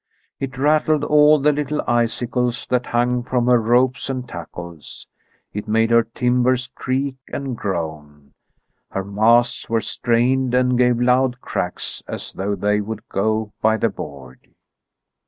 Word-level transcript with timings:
It 0.39 0.57
rattled 0.57 1.03
all 1.03 1.37
the 1.37 1.51
little 1.51 1.79
icicles 1.87 2.65
that 2.71 2.87
hung 2.87 3.21
from 3.21 3.45
her 3.45 3.61
ropes 3.61 4.09
and 4.09 4.27
tackles, 4.27 5.05
it 5.53 5.67
made 5.67 5.91
her 5.91 6.01
timbers 6.01 6.65
creak 6.73 7.17
and 7.31 7.55
groan. 7.55 8.33
Her 8.89 9.03
masts 9.05 9.69
were 9.69 9.79
strained 9.79 10.55
and 10.55 10.75
gave 10.75 10.99
loud 10.99 11.39
cracks, 11.39 12.01
as 12.07 12.33
though 12.33 12.55
they 12.55 12.81
would 12.81 13.07
go 13.09 13.53
by 13.61 13.77
the 13.77 13.89
board. 13.89 14.55